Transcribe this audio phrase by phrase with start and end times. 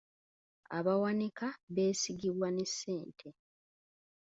[0.77, 3.29] Abawanika beesigibwa ne ssente.